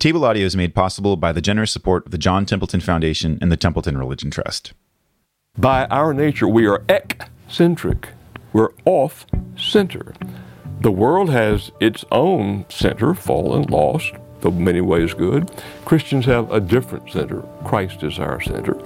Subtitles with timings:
[0.00, 3.52] table audio is made possible by the generous support of the John Templeton Foundation and
[3.52, 4.72] the Templeton Religion Trust.
[5.58, 8.08] By our nature, we are eccentric.
[8.54, 9.26] We're off
[9.58, 10.14] center.
[10.80, 15.50] The world has its own center, fallen, lost, though many ways good.
[15.84, 17.42] Christians have a different center.
[17.66, 18.82] Christ is our center.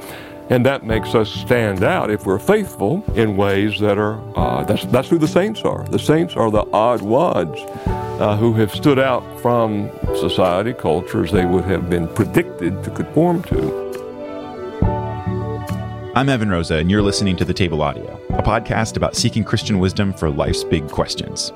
[0.50, 4.84] And that makes us stand out if we're faithful in ways that are, uh, that's,
[4.86, 5.84] that's who the saints are.
[5.84, 7.60] The saints are the odd ones
[8.20, 13.42] uh, who have stood out from society, cultures they would have been predicted to conform
[13.44, 13.84] to.
[16.14, 19.80] I'm Evan Rosa, and you're listening to The Table Audio, a podcast about seeking Christian
[19.80, 21.52] wisdom for life's big questions.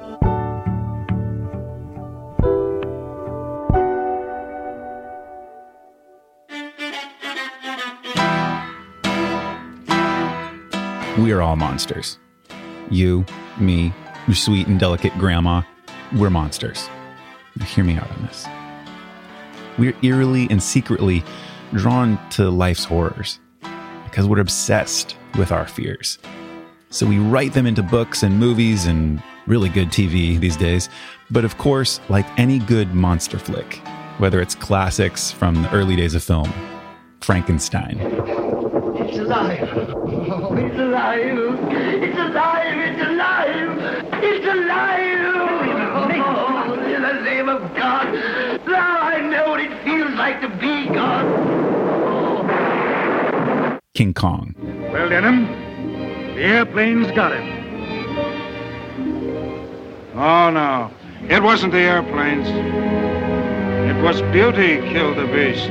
[11.18, 12.18] We are all monsters.
[12.90, 13.24] You,
[13.58, 13.92] me,
[14.26, 15.62] your sweet and delicate grandma,
[16.16, 16.88] we're monsters.
[17.56, 18.46] Now, hear me out on this.
[19.78, 21.22] We're eerily and secretly
[21.74, 23.38] drawn to life's horrors
[24.04, 26.18] because we're obsessed with our fears.
[26.90, 30.88] So we write them into books and movies and really good TV these days.
[31.30, 33.74] But of course, like any good monster flick,
[34.18, 36.52] whether it's classics from the early days of film,
[37.20, 39.68] Frankenstein, It's alive.
[39.74, 41.38] Oh, it's alive.
[42.02, 42.78] It's alive.
[42.78, 44.04] It's alive.
[44.24, 45.07] It's alive.
[47.62, 48.12] Of God.
[48.66, 51.24] Now I know what it feels like to be God.
[52.10, 53.78] Oh.
[53.94, 54.54] King Kong,
[54.92, 55.46] Well, Denham,
[56.34, 57.46] the airplane's got him.
[60.14, 60.90] Oh, no.
[61.28, 62.48] It wasn't the airplanes.
[62.48, 65.68] It was beauty killed the beast.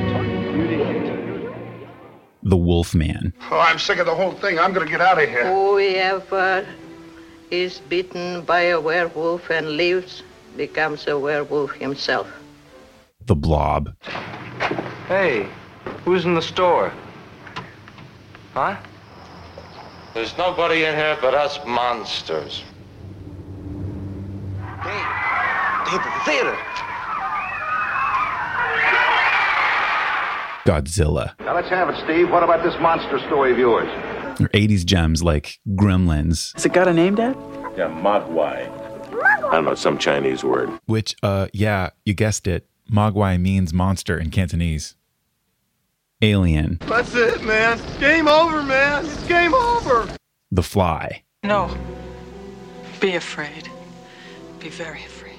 [2.42, 4.58] the Wolf Man, Oh, I'm sick of the whole thing.
[4.58, 5.44] I'm gonna get out of here.
[5.52, 6.66] Whoever
[7.50, 10.22] is bitten by a werewolf and lives
[10.58, 12.26] becomes a werewolf himself.
[13.26, 13.94] the Blob,
[15.06, 15.48] Hey,
[16.04, 16.92] who's in the store?
[18.52, 18.76] Huh?
[20.12, 22.62] There's nobody in here but us monsters.
[24.84, 25.06] Dave,
[25.86, 26.56] Dave, the theater.
[30.66, 32.28] Godzilla, Now let's have it, Steve.
[32.30, 33.88] What about this monster story of yours?
[34.40, 37.34] or 80s gems like Gremlins, Has it got a name, Dad?
[37.76, 38.68] Yeah, Mogwai.
[39.48, 40.70] I don't know, some Chinese word.
[40.86, 44.94] which, uh, yeah, you guessed it, Mogwai means monster in Cantonese.
[46.20, 47.78] Alien, That's it, man.
[48.00, 49.04] Game over, man.
[49.06, 50.08] It's game over.
[50.50, 51.74] The Fly, No.
[53.00, 53.70] Be afraid.
[54.58, 55.36] Be very afraid.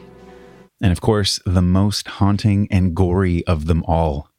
[0.81, 4.29] and of course, the most haunting and gory of them all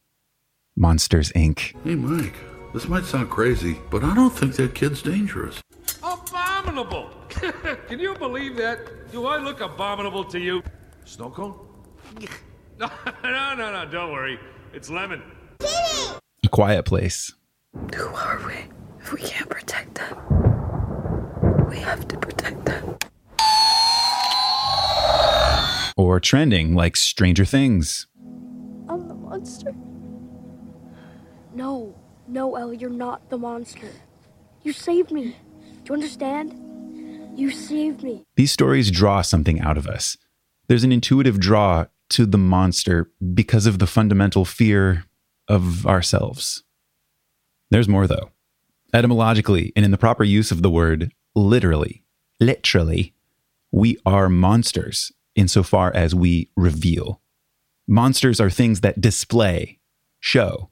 [0.75, 1.75] Monsters Inc.
[1.85, 2.35] Hey, Mike,
[2.73, 5.61] this might sound crazy, but I don't think that kid's dangerous.
[6.61, 7.09] Abominable!
[7.89, 9.11] Can you believe that?
[9.11, 10.63] Do I look abominable to you?
[11.05, 11.55] Snow cone?
[12.79, 12.89] No,
[13.23, 14.39] no, no, no, don't worry.
[14.73, 15.21] It's lemon.
[15.63, 17.31] A Quiet Place,
[17.95, 18.55] Who are we
[19.03, 20.17] if we can't protect them?
[21.69, 22.97] We have to protect them.
[25.99, 28.07] or trending like Stranger Things.
[28.89, 29.75] I'm the monster.
[31.55, 31.95] No,
[32.27, 33.91] no, El, you're not the monster.
[34.63, 35.37] You saved me.
[35.91, 36.55] You understand?
[37.37, 38.25] You saved me.
[38.37, 40.17] These stories draw something out of us.
[40.69, 45.07] There's an intuitive draw to the monster because of the fundamental fear
[45.49, 46.63] of ourselves.
[47.73, 48.31] There's more, though.
[48.95, 52.05] Etymologically, and in the proper use of the word literally,
[52.39, 53.13] literally,
[53.73, 57.21] we are monsters insofar as we reveal.
[57.89, 59.81] Monsters are things that display,
[60.21, 60.71] show,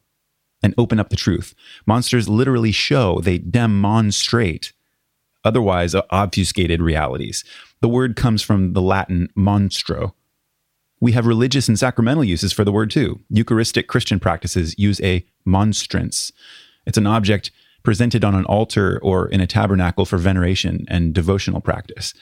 [0.62, 1.56] and open up the truth.
[1.86, 4.74] Monsters literally show, they demonstrate
[5.48, 7.42] otherwise obfuscated realities.
[7.80, 10.12] The word comes from the Latin monstro.
[11.00, 13.20] We have religious and sacramental uses for the word too.
[13.30, 16.32] Eucharistic Christian practices use a monstrance.
[16.84, 17.50] It's an object
[17.82, 22.12] presented on an altar or in a tabernacle for veneration and devotional practice.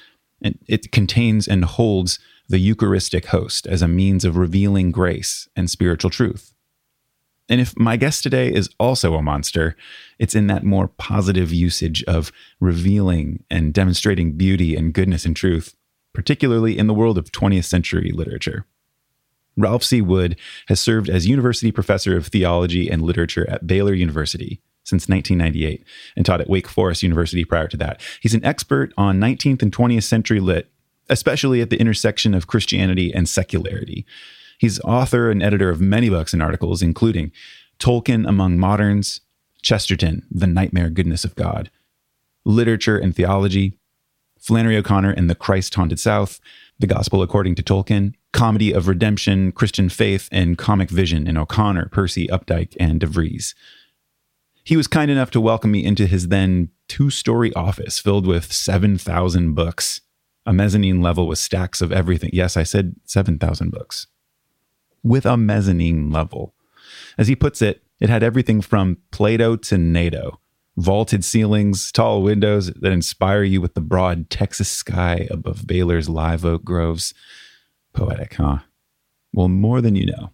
[0.40, 5.68] And it contains and holds the Eucharistic host as a means of revealing grace and
[5.68, 6.54] spiritual truth.
[7.48, 9.76] And if my guest today is also a monster,
[10.18, 15.76] it's in that more positive usage of revealing and demonstrating beauty and goodness and truth,
[16.12, 18.66] particularly in the world of 20th century literature.
[19.56, 20.02] Ralph C.
[20.02, 20.36] Wood
[20.68, 25.84] has served as university professor of theology and literature at Baylor University since 1998
[26.16, 28.00] and taught at Wake Forest University prior to that.
[28.20, 30.70] He's an expert on 19th and 20th century lit,
[31.08, 34.04] especially at the intersection of Christianity and secularity.
[34.58, 37.32] He's author and editor of many books and articles, including
[37.78, 39.20] Tolkien Among Moderns,
[39.62, 41.70] Chesterton, The Nightmare Goodness of God,
[42.44, 43.78] Literature and Theology,
[44.38, 46.38] Flannery O'Connor and the Christ Haunted South,
[46.78, 51.88] The Gospel According to Tolkien, Comedy of Redemption, Christian Faith, and Comic Vision in O'Connor,
[51.90, 53.54] Percy, Updike, and DeVries.
[54.62, 58.52] He was kind enough to welcome me into his then two story office filled with
[58.52, 60.00] 7,000 books,
[60.44, 62.30] a mezzanine level with stacks of everything.
[62.32, 64.06] Yes, I said 7,000 books.
[65.06, 66.54] With a mezzanine level.
[67.16, 70.40] As he puts it, it had everything from Plato to NATO
[70.76, 76.44] vaulted ceilings, tall windows that inspire you with the broad Texas sky above Baylor's live
[76.44, 77.14] oak groves.
[77.92, 78.58] Poetic, huh?
[79.32, 80.30] Well, more than you know.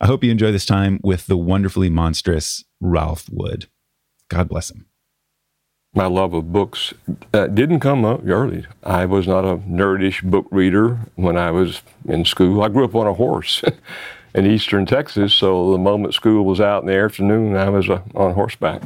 [0.00, 3.66] I hope you enjoy this time with the wonderfully monstrous Ralph Wood.
[4.28, 4.86] God bless him.
[5.96, 6.92] My love of books
[7.32, 8.66] uh, didn't come up early.
[8.84, 12.62] I was not a nerdish book reader when I was in school.
[12.62, 13.64] I grew up on a horse
[14.34, 18.02] in eastern Texas, so the moment school was out in the afternoon, I was uh,
[18.14, 18.82] on horseback.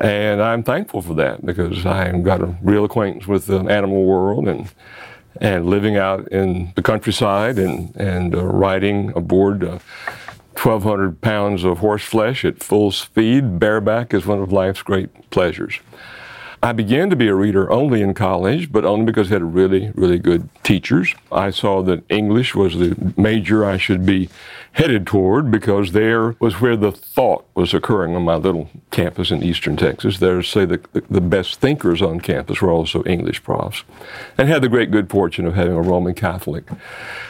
[0.00, 4.48] And I'm thankful for that because I got a real acquaintance with the animal world
[4.48, 4.68] and
[5.40, 9.78] and living out in the countryside and and uh, riding aboard uh,
[10.58, 15.78] 1,200 pounds of horse flesh at full speed bareback is one of life's great pleasures.
[16.62, 19.92] I began to be a reader only in college, but only because I had really,
[19.94, 21.14] really good teachers.
[21.30, 24.28] I saw that English was the major I should be
[24.72, 29.42] headed toward because there was where the thought was occurring on my little campus in
[29.42, 30.18] eastern Texas.
[30.18, 33.84] There, say, the, the best thinkers on campus were also English profs,
[34.36, 36.64] and had the great good fortune of having a Roman Catholic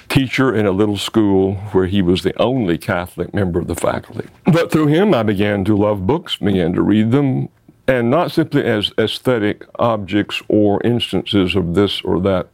[0.08, 4.28] teacher in a little school where he was the only Catholic member of the faculty.
[4.44, 7.50] But through him, I began to love books, began to read them,
[7.88, 12.48] and not simply as aesthetic objects or instances of this or that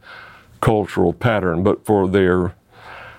[0.61, 2.55] cultural pattern, but for their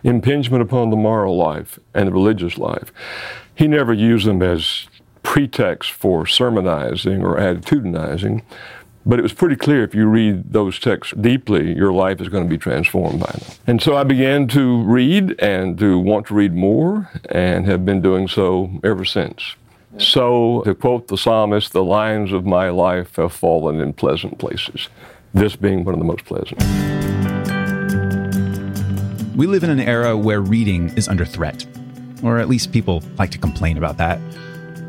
[0.02, 2.92] impingement upon the moral life and the religious life.
[3.54, 4.88] He never used them as
[5.22, 8.42] pretext for sermonizing or attitudinizing,
[9.04, 12.44] but it was pretty clear if you read those texts deeply, your life is going
[12.44, 13.42] to be transformed by them.
[13.66, 18.00] And so I began to read and to want to read more and have been
[18.00, 19.54] doing so ever since.
[19.98, 24.90] So, to quote the psalmist, the lines of my life have fallen in pleasant places,
[25.32, 26.62] this being one of the most pleasant.
[29.34, 31.66] We live in an era where reading is under threat,
[32.22, 34.20] or at least people like to complain about that.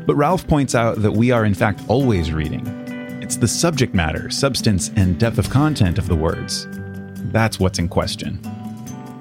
[0.06, 2.66] But Ralph points out that we are, in fact, always reading.
[3.22, 6.66] It's the subject matter, substance, and depth of content of the words.
[7.32, 8.40] That's what's in question.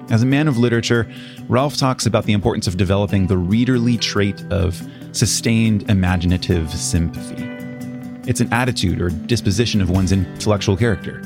[0.10, 1.10] As a man of literature,
[1.48, 4.82] Ralph talks about the importance of developing the readerly trait of
[5.18, 7.44] sustained imaginative sympathy.
[8.30, 11.22] It's an attitude or disposition of one's intellectual character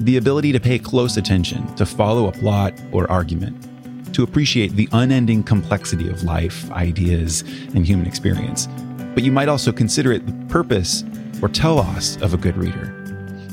[0.00, 4.88] the ability to pay close attention, to follow a plot or argument, to appreciate the
[4.92, 7.42] unending complexity of life, ideas,
[7.74, 8.68] and human experience.
[9.14, 11.02] But you might also consider it the purpose
[11.42, 12.94] or telos of a good reader,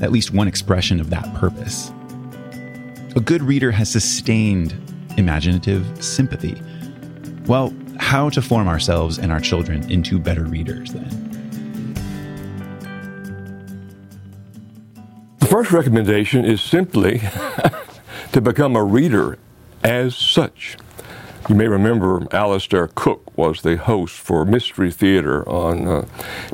[0.01, 1.92] at least one expression of that purpose.
[3.16, 4.75] A good reader has sustained
[5.18, 6.62] imaginative sympathy.
[7.48, 11.36] Well, how to form ourselves and our children into better readers then?
[15.39, 17.21] The first recommendation is simply
[18.31, 19.38] to become a reader
[19.83, 20.77] as such.
[21.47, 26.01] You may remember Alistair Cooke was the host for Mystery Theater on uh,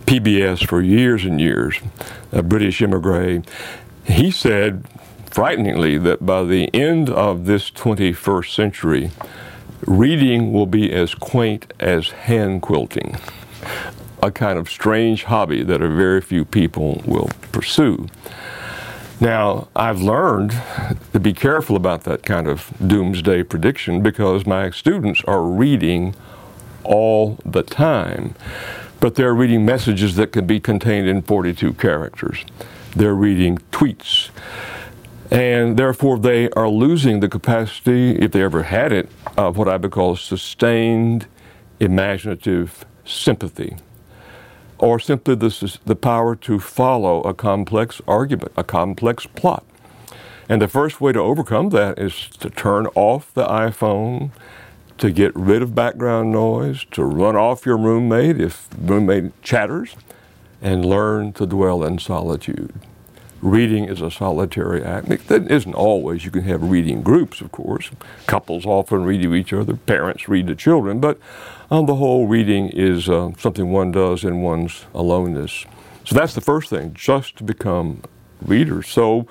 [0.01, 1.79] PBS for years and years,
[2.33, 3.49] a British immigrant.
[4.03, 4.85] He said,
[5.29, 9.11] frighteningly, that by the end of this 21st century,
[9.85, 13.17] reading will be as quaint as hand quilting,
[14.21, 18.07] a kind of strange hobby that a very few people will pursue.
[19.19, 20.59] Now, I've learned
[21.13, 26.15] to be careful about that kind of doomsday prediction because my students are reading
[26.83, 28.33] all the time,
[28.99, 32.43] but they're reading messages that can be contained in 42 characters.
[32.95, 34.31] They're reading tweets.
[35.31, 39.77] And therefore, they are losing the capacity, if they ever had it, of what I
[39.77, 41.25] would call sustained
[41.79, 43.77] imaginative sympathy
[44.81, 49.63] or simply the, the power to follow a complex argument, a complex plot.
[50.49, 54.31] And the first way to overcome that is to turn off the iPhone,
[54.97, 59.95] to get rid of background noise, to run off your roommate if roommate chatters,
[60.61, 62.73] and learn to dwell in solitude.
[63.41, 65.07] Reading is a solitary act.
[65.27, 66.25] That isn't always.
[66.25, 67.89] You can have reading groups, of course.
[68.27, 71.17] Couples often read to each other, parents read to children, but
[71.71, 75.65] on the whole, reading is uh, something one does in one's aloneness.
[76.03, 78.03] So that's the first thing, just to become
[78.45, 78.87] readers.
[78.87, 79.25] So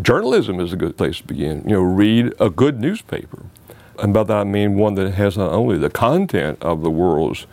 [0.00, 1.62] journalism is a good place to begin.
[1.64, 3.44] You know, read a good newspaper.
[3.98, 7.46] And by that I mean one that has not only the content of the world's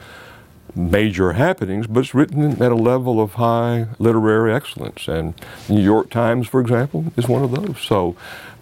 [0.76, 5.08] major happenings, but it's written at a level of high literary excellence.
[5.08, 5.34] And
[5.70, 7.80] New York Times, for example, is one of those.
[7.80, 8.16] So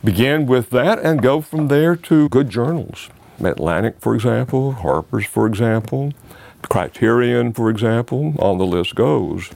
[0.04, 3.10] begin with that and go from there to good journals.
[3.40, 6.14] Atlantic, for example, Harper's, for example,
[6.70, 9.50] Criterion, for example, on the list goes.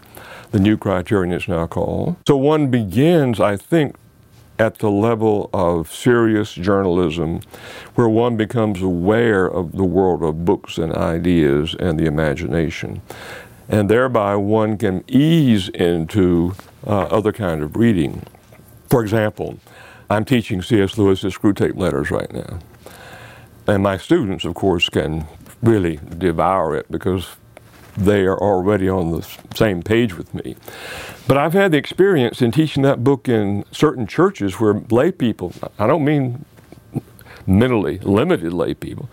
[0.51, 2.15] The new Criterion is now called.
[2.27, 3.95] So one begins, I think,
[4.57, 7.41] at the level of serious journalism
[7.95, 13.01] where one becomes aware of the world of books and ideas and the imagination.
[13.67, 18.23] And thereby one can ease into uh, other kind of reading.
[18.89, 19.59] For example,
[20.09, 20.97] I'm teaching C.S.
[20.97, 22.59] Lewis's Screwtape Letters right now.
[23.67, 25.25] And my students, of course, can
[25.63, 27.35] really devour it because
[27.97, 30.55] they are already on the same page with me.
[31.27, 35.53] But I've had the experience in teaching that book in certain churches where lay people,
[35.79, 36.45] I don't mean
[37.47, 39.09] mentally limited lay people.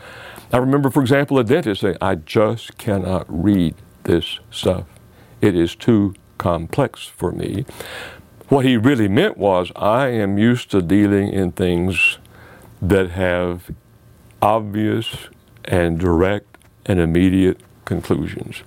[0.52, 3.74] I remember, for example, a dentist saying, I just cannot read
[4.04, 4.84] this stuff.
[5.40, 7.64] It is too complex for me.
[8.48, 12.18] What he really meant was, I am used to dealing in things
[12.82, 13.70] that have
[14.42, 15.28] obvious
[15.64, 18.62] and direct and immediate conclusions.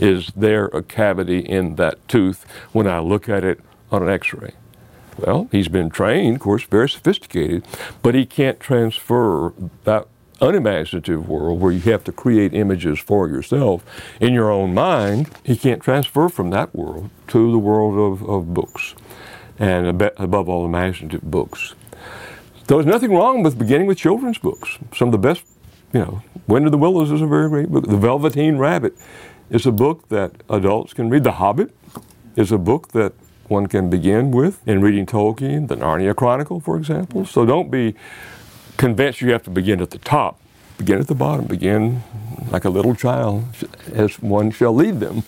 [0.00, 3.60] Is there a cavity in that tooth when I look at it
[3.92, 4.52] on an x ray?
[5.18, 7.66] Well, he's been trained, of course, very sophisticated,
[8.00, 9.52] but he can't transfer
[9.84, 10.08] that
[10.40, 13.84] unimaginative world where you have to create images for yourself
[14.20, 15.28] in your own mind.
[15.44, 18.94] He can't transfer from that world to the world of, of books,
[19.58, 21.74] and above all, imaginative books.
[22.66, 24.78] There's nothing wrong with beginning with children's books.
[24.94, 25.42] Some of the best,
[25.92, 27.86] you know, Wind of the Willows is a very great book.
[27.86, 28.96] The Velveteen Rabbit
[29.50, 31.24] is a book that adults can read.
[31.24, 31.74] The Hobbit
[32.36, 33.12] is a book that
[33.48, 37.26] one can begin with in reading Tolkien, the Narnia Chronicle, for example.
[37.26, 37.96] So don't be
[38.76, 40.40] convinced you have to begin at the top.
[40.78, 41.46] Begin at the bottom.
[41.46, 42.02] Begin
[42.50, 43.44] like a little child,
[43.92, 45.24] as one shall lead them.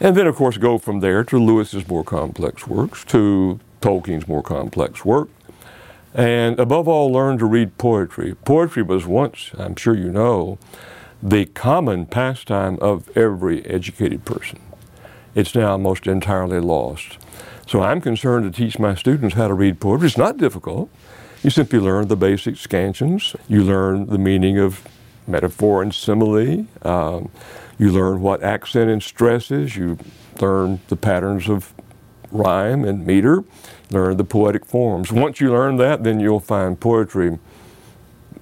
[0.00, 4.42] And then, of course, go from there to Lewis's more complex works, to Tolkien's more
[4.42, 5.28] complex work.
[6.12, 8.34] And above all, learn to read poetry.
[8.34, 10.58] Poetry was once, I'm sure you know,
[11.28, 14.60] the common pastime of every educated person.
[15.34, 17.18] It's now almost entirely lost.
[17.66, 20.06] So I'm concerned to teach my students how to read poetry.
[20.06, 20.88] It's not difficult.
[21.42, 23.34] You simply learn the basic scansions.
[23.48, 24.86] You learn the meaning of
[25.26, 26.64] metaphor and simile.
[26.82, 27.28] Um,
[27.76, 29.76] you learn what accent and stress is.
[29.76, 29.98] You
[30.40, 31.74] learn the patterns of
[32.30, 33.42] rhyme and meter.
[33.90, 35.10] Learn the poetic forms.
[35.10, 37.40] Once you learn that, then you'll find poetry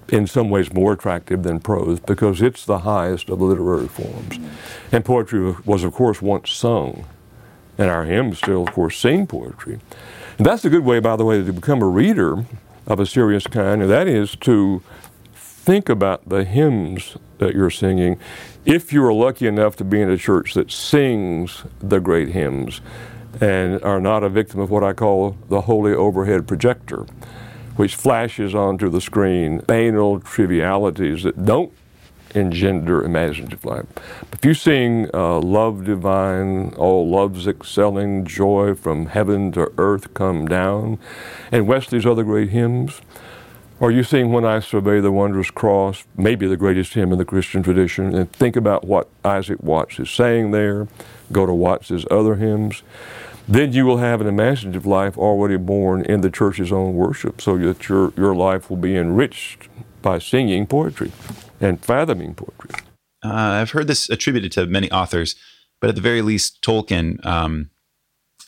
[0.09, 4.39] in some ways more attractive than prose because it's the highest of the literary forms.
[4.93, 7.05] And poetry was, of course, once sung.
[7.79, 9.81] And our hymns still, of course, sing poetry.
[10.39, 12.45] And that's a good way, by the way, to become a reader
[12.87, 14.83] of a serious kind, and that is to
[15.35, 18.19] think about the hymns that you're singing.
[18.65, 22.81] If you are lucky enough to be in a church that sings the great hymns
[23.41, 27.07] and are not a victim of what I call the holy overhead projector
[27.77, 31.73] which flashes onto the screen banal trivialities that don't
[32.35, 33.87] engender imaginative life.
[34.33, 40.47] If you sing uh, Love Divine, All Love's Excelling, Joy from Heaven to Earth Come
[40.47, 40.99] Down,
[41.53, 43.01] and Wesley's other great hymns,
[43.81, 47.25] or you sing When I Survey the Wondrous Cross, maybe the greatest hymn in the
[47.25, 50.89] Christian tradition, and think about what Isaac Watts is saying there,
[51.33, 52.83] go to Watts's other hymns
[53.47, 57.59] then you will have an imaginative life already born in the church's own worship, so
[57.59, 59.69] that your, your life will be enriched
[60.03, 61.13] by singing poetry
[61.61, 62.71] and fathoming poetry.
[63.25, 65.35] Uh, I've heard this attributed to many authors,
[65.81, 67.71] but at the very least, Tolkien um,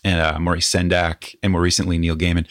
[0.04, 2.46] and uh, Maurice Sendak, and more recently Neil Gaiman,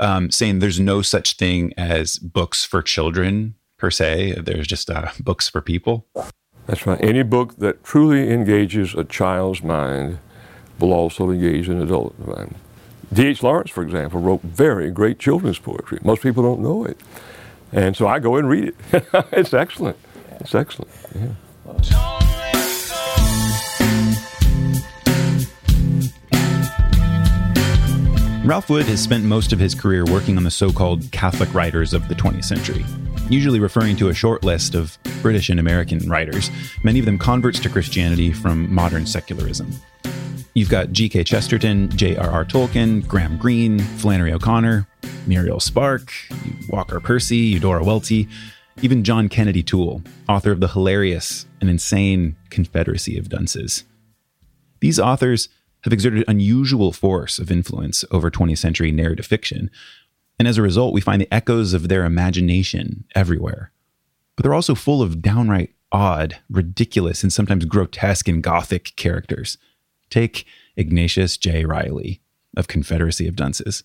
[0.00, 4.34] um, saying there's no such thing as books for children per se.
[4.40, 6.06] There's just uh, books for people.
[6.66, 7.02] That's right.
[7.02, 10.18] Any book that truly engages a child's mind
[10.82, 12.56] will also engage in adult mind.
[13.12, 13.42] D.H.
[13.42, 15.98] Lawrence, for example, wrote very great children's poetry.
[16.02, 16.98] Most people don't know it.
[17.72, 18.76] And so I go and read it.
[19.32, 19.96] it's excellent.
[20.40, 20.90] It's excellent.
[21.14, 21.28] Yeah.
[28.44, 31.94] Ralph Wood has spent most of his career working on the so called Catholic writers
[31.94, 32.84] of the 20th century,
[33.30, 36.50] usually referring to a short list of British and American writers,
[36.82, 39.72] many of them converts to Christianity from modern secularism.
[40.54, 41.24] You've got G.K.
[41.24, 42.44] Chesterton, J.R.R.
[42.44, 44.86] Tolkien, Graham Greene, Flannery O'Connor,
[45.26, 46.12] Muriel Spark,
[46.68, 48.28] Walker Percy, Eudora Welty,
[48.82, 53.84] even John Kennedy Toole, author of the hilarious and insane Confederacy of Dunces.
[54.80, 55.48] These authors
[55.84, 59.70] have exerted unusual force of influence over 20th century narrative fiction,
[60.38, 63.72] and as a result, we find the echoes of their imagination everywhere.
[64.36, 69.56] But they're also full of downright odd, ridiculous, and sometimes grotesque and gothic characters.
[70.12, 70.44] Take
[70.76, 71.64] Ignatius J.
[71.64, 72.20] Reilly
[72.54, 73.82] of Confederacy of Dunces.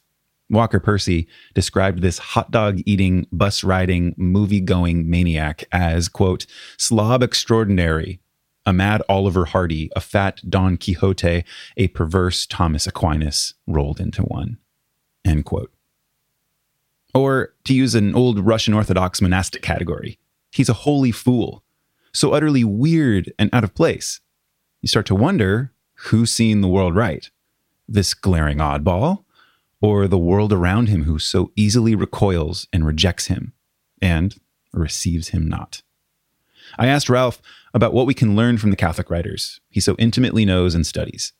[0.49, 6.45] Walker Percy described this hot dog eating, bus riding, movie going maniac as, quote,
[6.77, 8.19] slob extraordinary,
[8.65, 11.45] a mad Oliver Hardy, a fat Don Quixote,
[11.77, 14.57] a perverse Thomas Aquinas rolled into one,
[15.23, 15.71] end quote.
[17.13, 20.19] Or to use an old Russian Orthodox monastic category,
[20.51, 21.63] he's a holy fool,
[22.11, 24.19] so utterly weird and out of place.
[24.81, 25.71] You start to wonder
[26.05, 27.29] who's seeing the world right?
[27.87, 29.23] This glaring oddball?
[29.79, 33.53] Or the world around him who so easily recoils and rejects him
[34.01, 34.35] and
[34.73, 35.83] receives him not?
[36.77, 37.41] I asked Ralph
[37.73, 41.33] about what we can learn from the Catholic writers he so intimately knows and studies.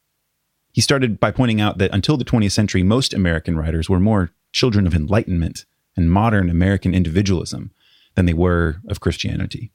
[0.72, 4.32] He started by pointing out that until the 20th century, most American writers were more
[4.52, 7.72] children of Enlightenment and modern American individualism
[8.14, 9.72] than they were of Christianity.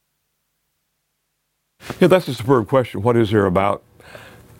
[2.01, 3.03] Yeah, that's a superb question.
[3.03, 3.83] What is there about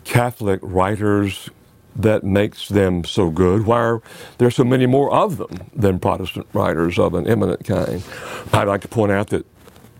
[0.03, 1.49] Catholic writers
[1.95, 3.65] that makes them so good?
[3.65, 4.01] Why are
[4.37, 8.03] there so many more of them than Protestant writers of an eminent kind?
[8.51, 9.45] I'd like to point out that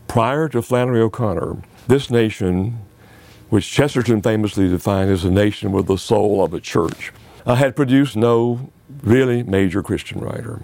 [0.07, 1.57] prior to Flannery O'Connor,
[1.87, 2.79] this nation,
[3.49, 7.11] which Chesterton famously defined as a nation with the soul of a church,
[7.45, 8.71] uh, had produced no
[9.03, 10.61] really major Christian writer.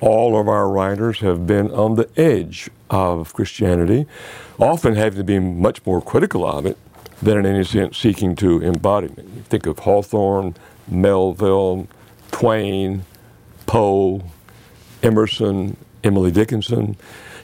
[0.00, 4.06] All of our writers have been on the edge of Christianity,
[4.58, 6.76] often having to be much more critical of it
[7.22, 9.28] than in any sense seeking to embodiment.
[9.34, 10.54] You think of Hawthorne,
[10.88, 11.86] Melville,
[12.32, 13.04] Twain,
[13.66, 14.22] Poe,
[15.02, 16.96] Emerson, Emily Dickinson,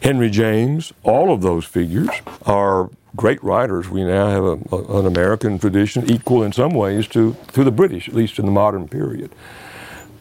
[0.02, 2.10] Henry James, all of those figures
[2.44, 3.88] are great writers.
[3.88, 7.70] We now have a, a, an American tradition equal in some ways to, to the
[7.70, 9.32] British, at least in the modern period.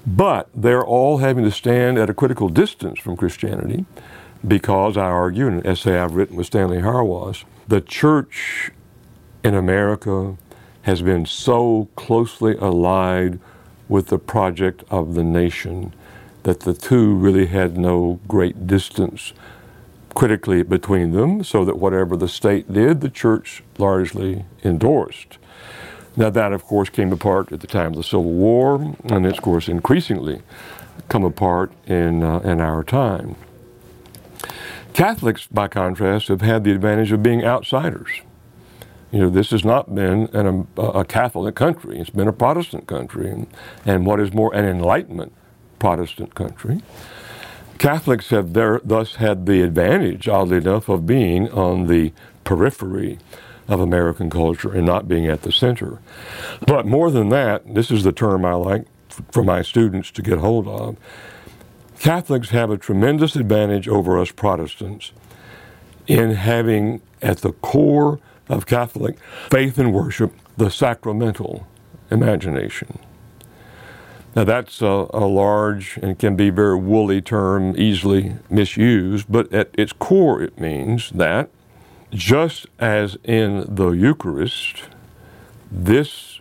[0.05, 3.85] But they're all having to stand at a critical distance from Christianity
[4.47, 8.71] because I argue, in an essay I've written with Stanley Hauerwas, the church
[9.47, 10.35] in America
[10.81, 13.39] has been so closely allied
[13.87, 15.93] with the project of the nation
[16.43, 19.31] that the two really had no great distance
[20.13, 25.37] critically between them, so that whatever the state did, the church largely endorsed.
[26.17, 29.37] Now, that of course came apart at the time of the Civil War, and it's
[29.37, 30.41] of course increasingly
[31.07, 33.35] come apart in, uh, in our time.
[34.93, 38.09] Catholics, by contrast, have had the advantage of being outsiders.
[39.11, 41.97] You know, this has not been an, um, a, a, Catholic country.
[41.97, 43.47] It's been a Protestant country, and,
[43.85, 45.33] and what is more, an Enlightenment
[45.79, 46.81] Protestant country.
[47.77, 52.11] Catholics have there, thus had the advantage, oddly enough, of being on the
[52.43, 53.19] periphery
[53.67, 55.99] of American culture and not being at the center.
[56.65, 58.87] But more than that, this is the term I like
[59.31, 60.97] for my students to get hold of.
[61.99, 65.11] Catholics have a tremendous advantage over us Protestants
[66.07, 69.17] in having at the core of Catholic
[69.49, 71.67] faith and worship the sacramental
[72.09, 72.99] imagination.
[74.35, 79.71] Now, that's a, a, large and can be very woolly term, easily misused, but at
[79.73, 81.49] its core, it means that
[82.11, 84.83] just as in the Eucharist,
[85.71, 86.39] this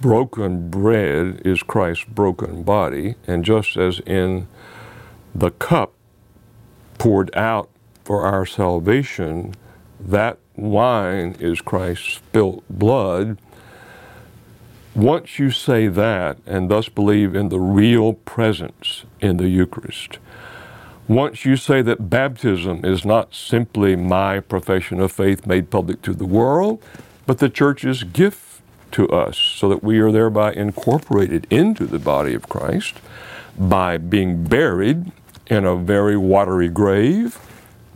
[0.00, 4.46] broken bread is Christ's broken body, and just as in
[5.34, 5.94] the cup
[6.98, 7.68] poured out
[8.04, 9.54] for our salvation,
[9.98, 13.38] that wine is Christ's spilt blood.
[14.94, 20.18] Once you say that and thus believe in the real presence in the Eucharist,
[21.08, 26.14] once you say that baptism is not simply my profession of faith made public to
[26.14, 26.82] the world,
[27.26, 28.60] but the church's gift
[28.92, 32.94] to us, so that we are thereby incorporated into the body of Christ
[33.58, 35.10] by being buried
[35.46, 37.38] in a very watery grave,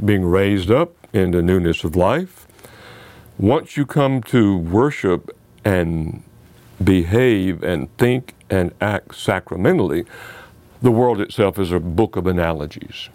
[0.03, 2.46] being raised up into newness of life.
[3.39, 6.23] Once you come to worship and
[6.83, 10.05] behave and think and act sacramentally,
[10.81, 13.11] the world itself is a book of analogies.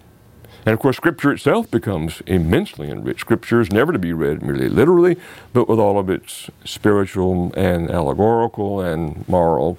[0.64, 3.20] And of course, Scripture itself becomes immensely enriched.
[3.20, 5.16] Scripture is never to be read merely literally,
[5.52, 9.76] but with all of its spiritual and allegorical and moral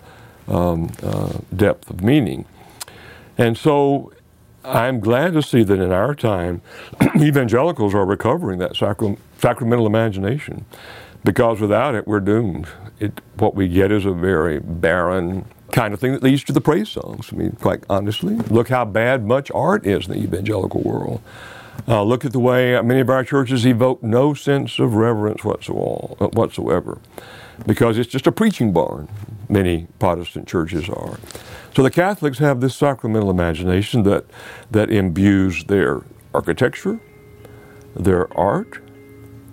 [0.49, 2.43] um, uh, depth of meaning.
[3.37, 4.11] And so
[4.65, 6.61] I'm glad to see that in our time,
[7.15, 10.65] evangelicals are recovering that sacram- sacramental imagination
[11.25, 12.65] because without it, we're doomed.
[12.99, 16.61] It, what we get is a very barren kind of thing that leads to the
[16.61, 17.29] praise songs.
[17.33, 21.21] I mean, quite honestly, look how bad much art is in the evangelical world.
[21.87, 26.99] Uh, look at the way many of our churches evoke no sense of reverence whatsoever,
[27.65, 29.09] because it's just a preaching barn.
[29.49, 31.19] Many Protestant churches are.
[31.75, 34.23] So the Catholics have this sacramental imagination that
[34.71, 36.01] that imbues their
[36.33, 36.99] architecture,
[37.95, 38.82] their art,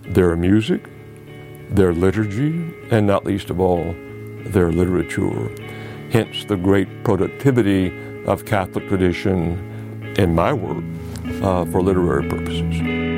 [0.03, 0.89] their music,
[1.69, 3.95] their liturgy, and not least of all,
[4.45, 5.49] their literature.
[6.11, 7.91] Hence the great productivity
[8.25, 10.83] of Catholic tradition in my work
[11.41, 13.11] uh, for literary purposes.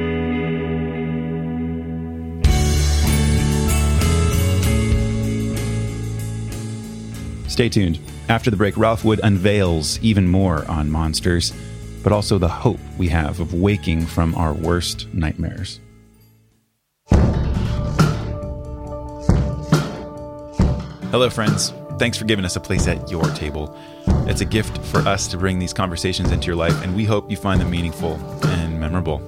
[7.52, 8.00] Stay tuned.
[8.30, 11.54] After the break, Ralph Wood unveils even more on monsters,
[12.02, 15.80] but also the hope we have of waking from our worst nightmares.
[21.14, 21.76] Hello, friends.
[22.00, 23.78] Thanks for giving us a place at your table.
[24.26, 27.30] It's a gift for us to bring these conversations into your life, and we hope
[27.30, 28.16] you find them meaningful
[28.48, 29.20] and memorable.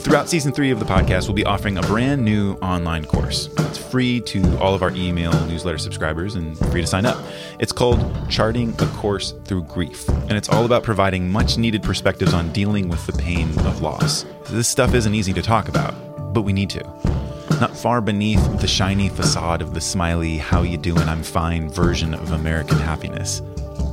[0.00, 3.48] Throughout season three of the podcast, we'll be offering a brand new online course.
[3.56, 7.24] It's free to all of our email newsletter subscribers and free to sign up.
[7.60, 12.34] It's called Charting a Course Through Grief, and it's all about providing much needed perspectives
[12.34, 14.26] on dealing with the pain of loss.
[14.50, 17.15] This stuff isn't easy to talk about, but we need to.
[17.60, 22.12] Not far beneath the shiny facade of the smiley, how you doing, I'm fine version
[22.12, 23.40] of American happiness.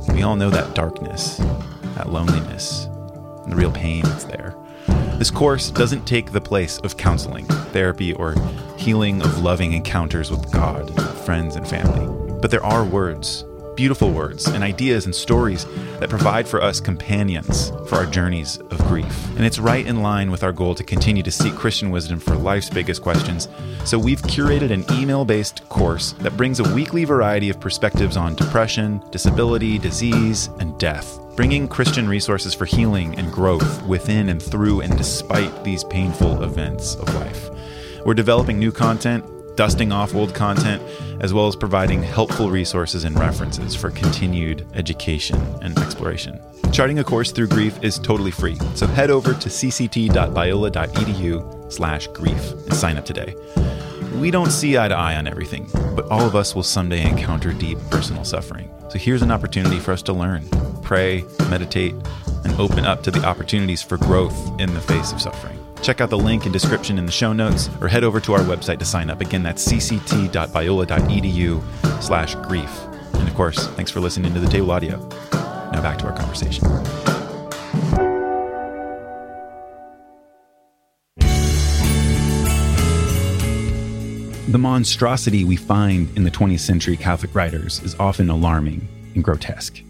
[0.08, 1.38] We all know that darkness,
[1.94, 2.86] that loneliness,
[3.44, 4.54] and the real pain that's there.
[5.18, 8.34] This course doesn't take the place of counseling, therapy, or
[8.76, 12.06] healing of loving encounters with God, friends, and family.
[12.42, 13.44] But there are words,
[13.76, 15.66] beautiful words, and ideas and stories
[16.00, 19.28] that provide for us companions for our journeys of grief.
[19.36, 22.36] And it's right in line with our goal to continue to seek Christian wisdom for
[22.36, 23.48] life's biggest questions.
[23.84, 28.34] So we've curated an email based course that brings a weekly variety of perspectives on
[28.34, 34.80] depression, disability, disease, and death bringing Christian resources for healing and growth within and through
[34.82, 37.50] and despite these painful events of life.
[38.04, 39.24] We're developing new content,
[39.56, 40.82] dusting off old content,
[41.20, 46.38] as well as providing helpful resources and references for continued education and exploration.
[46.72, 52.52] Charting a course through grief is totally free, so head over to cct.biola.edu slash grief
[52.52, 53.34] and sign up today.
[54.18, 57.52] We don't see eye to eye on everything, but all of us will someday encounter
[57.52, 58.70] deep personal suffering.
[58.88, 60.48] So here's an opportunity for us to learn,
[60.82, 61.94] pray, meditate,
[62.44, 65.58] and open up to the opportunities for growth in the face of suffering.
[65.82, 68.40] Check out the link and description in the show notes or head over to our
[68.40, 69.20] website to sign up.
[69.20, 71.62] Again, that's cct.biola.edu
[72.02, 72.70] slash grief.
[73.14, 74.98] And of course, thanks for listening to the table audio.
[75.72, 76.64] Now back to our conversation.
[84.54, 89.82] The monstrosity we find in the 20th century Catholic writers is often alarming and grotesque.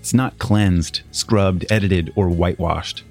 [0.00, 3.04] It's not cleansed, scrubbed, edited, or whitewashed.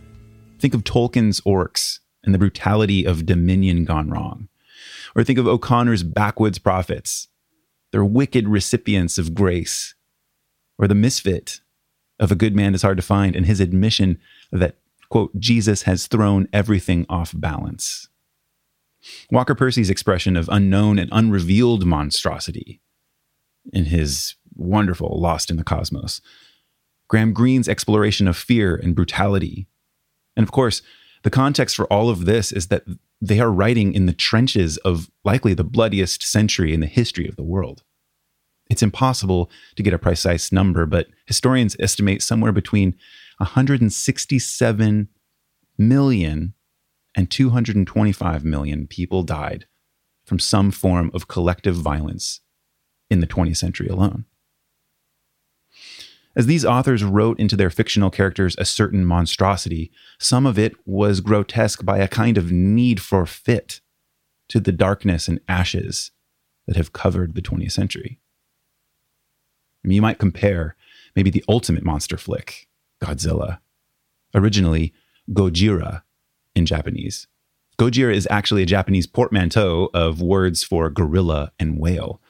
[0.57, 4.49] Think of Tolkien's orcs and the brutality of Dominion gone wrong.
[5.15, 7.29] Or think of O'Connor's backwoods prophets.
[7.91, 9.95] They're wicked recipients of grace.
[10.77, 11.61] Or the misfit
[12.19, 14.19] of A Good Man is Hard to Find and his admission
[14.51, 14.75] that,
[15.09, 18.09] quote, Jesus has thrown everything off balance.
[19.31, 22.81] Walker Percy's expression of unknown and unrevealed monstrosity
[23.71, 26.19] in his wonderful Lost in the Cosmos.
[27.07, 29.65] Graham Greene's exploration of fear and brutality.
[30.35, 30.81] And of course,
[31.27, 32.85] the context for all of this is that
[33.19, 37.35] they are writing in the trenches of likely the bloodiest century in the history of
[37.35, 37.83] the world.
[38.69, 42.95] It's impossible to get a precise number, but historians estimate somewhere between
[43.39, 45.09] 167
[45.77, 46.53] million
[47.13, 49.65] and 225 million people died
[50.25, 52.39] from some form of collective violence
[53.09, 54.23] in the 20th century alone.
[56.37, 61.19] As these authors wrote into their fictional characters a certain monstrosity, some of it was
[61.19, 63.81] grotesque by a kind of need for fit
[64.49, 66.11] to the darkness and ashes
[66.67, 68.19] that have covered the 20th century.
[69.83, 70.75] I mean, you might compare
[71.15, 72.67] maybe the ultimate monster flick,
[73.03, 73.57] Godzilla,
[74.35, 74.93] originally
[75.31, 76.03] Gojira
[76.53, 77.25] in Japanese.
[77.79, 82.21] Gojira is actually a Japanese portmanteau of words for gorilla and whale.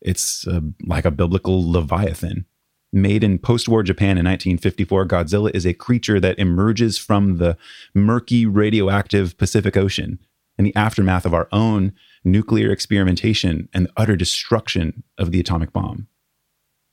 [0.00, 2.46] It's uh, like a biblical leviathan.
[2.92, 7.56] Made in post war Japan in 1954, Godzilla is a creature that emerges from the
[7.94, 10.18] murky radioactive Pacific Ocean
[10.58, 11.92] in the aftermath of our own
[12.24, 16.08] nuclear experimentation and the utter destruction of the atomic bomb.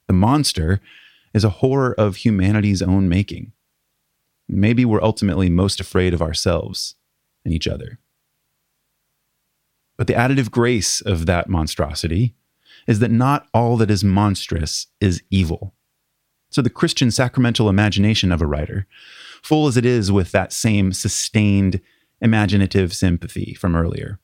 [0.07, 0.81] The monster
[1.33, 3.51] is a horror of humanity's own making.
[4.47, 6.95] Maybe we're ultimately most afraid of ourselves
[7.43, 7.99] and each other.
[9.97, 12.35] But the additive grace of that monstrosity
[12.87, 15.73] is that not all that is monstrous is evil.
[16.49, 18.87] So the Christian sacramental imagination of a writer,
[19.43, 21.81] full as it is with that same sustained
[22.21, 24.19] imaginative sympathy from earlier,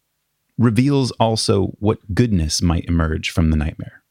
[0.57, 4.03] reveals also what goodness might emerge from the nightmare.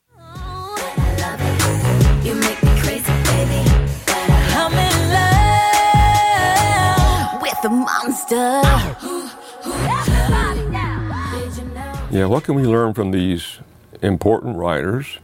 [12.10, 13.60] Yeah, what can we learn from these
[14.02, 15.18] important writers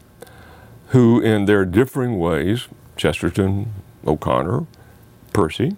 [0.88, 2.66] who, in their differing ways,
[2.98, 3.72] Chesterton,
[4.06, 4.66] O'Connor,
[5.32, 5.76] Percy,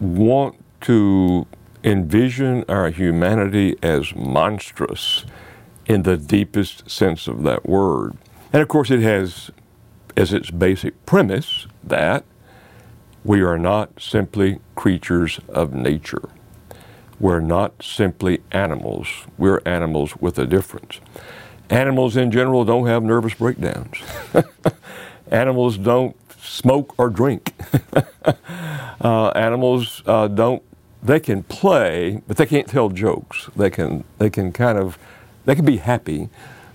[0.00, 1.46] want to
[1.84, 5.24] envision our humanity as monstrous
[5.86, 8.16] in the deepest sense of that word.
[8.52, 9.50] And of course, it has
[10.16, 12.24] as its basic premise that
[13.24, 16.28] we are not simply creatures of nature.
[17.20, 19.08] We're not simply animals.
[19.38, 21.00] We're animals with a difference.
[21.70, 23.98] Animals in general don't have nervous breakdowns.
[25.30, 27.52] animals don't smoke or drink.
[29.00, 30.62] uh, animals uh, don't.
[31.02, 33.50] They can play, but they can't tell jokes.
[33.56, 34.04] They can.
[34.18, 34.98] They can kind of.
[35.44, 36.30] They can be happy,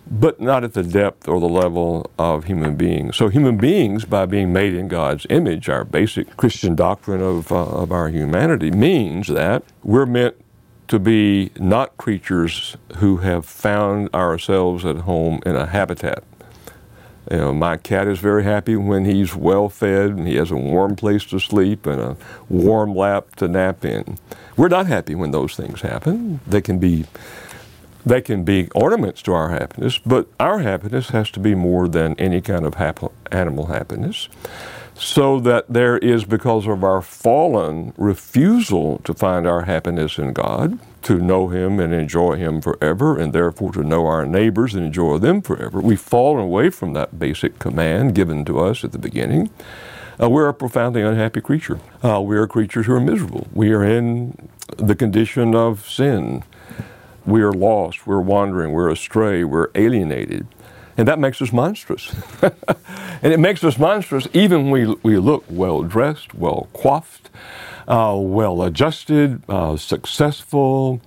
[0.09, 3.15] but not at the depth or the level of human beings.
[3.15, 7.65] So, human beings, by being made in God's image, our basic Christian doctrine of, uh,
[7.65, 10.35] of our humanity, means that we're meant
[10.87, 16.23] to be not creatures who have found ourselves at home in a habitat.
[17.29, 20.55] You know, my cat is very happy when he's well fed and he has a
[20.55, 22.17] warm place to sleep and a
[22.49, 24.17] warm lap to nap in.
[24.57, 26.39] We're not happy when those things happen.
[26.47, 27.05] They can be
[28.05, 32.15] they can be ornaments to our happiness, but our happiness has to be more than
[32.17, 34.29] any kind of hap- animal happiness.
[34.99, 40.77] So that there is, because of our fallen refusal to find our happiness in God,
[41.03, 45.17] to know Him and enjoy Him forever, and therefore to know our neighbors and enjoy
[45.17, 49.49] them forever, we've fallen away from that basic command given to us at the beginning.
[50.21, 51.79] Uh, we're a profoundly unhappy creature.
[52.03, 53.47] Uh, we are creatures who are miserable.
[53.53, 56.43] We are in the condition of sin
[57.29, 60.47] we are lost, we're wandering, we're astray, we're alienated.
[60.99, 62.13] And that makes us monstrous.
[62.41, 67.29] and it makes us monstrous even when we, we look well dressed, well coiffed,
[67.87, 70.99] uh, well adjusted, uh, successful,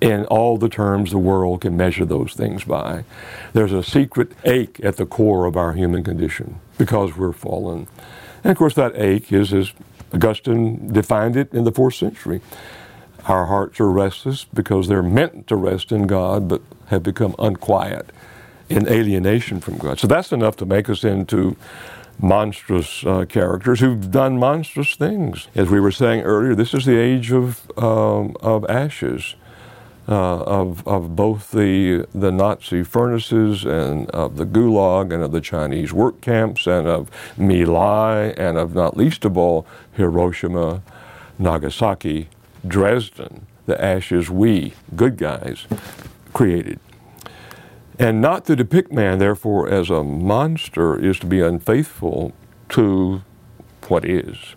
[0.00, 3.04] in all the terms the world can measure those things by.
[3.52, 7.86] There's a secret ache at the core of our human condition because we're fallen.
[8.42, 9.74] And of course, that ache is, as
[10.14, 12.40] Augustine defined it in the fourth century,
[13.26, 18.08] our hearts are restless because they're meant to rest in God, but have become unquiet
[18.68, 19.98] in alienation from God.
[19.98, 21.56] So that's enough to make us into
[22.20, 25.48] monstrous uh, characters who've done monstrous things.
[25.54, 29.34] As we were saying earlier, this is the age of, um, of ashes.
[30.10, 35.40] Uh, of, of both the, the Nazi furnaces and of the Gulag and of the
[35.42, 40.80] Chinese work camps and of My Lai and of not least of all Hiroshima,
[41.38, 42.30] Nagasaki,
[42.66, 45.66] Dresden, the ashes we, good guys,
[46.32, 46.80] created.
[47.98, 52.32] And not to depict man, therefore, as a monster is to be unfaithful
[52.70, 53.22] to
[53.88, 54.54] what is.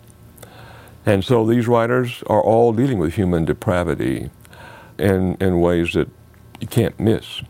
[1.04, 4.30] And so these writers are all dealing with human depravity
[4.98, 6.08] in, in ways that
[6.60, 7.42] you can't miss.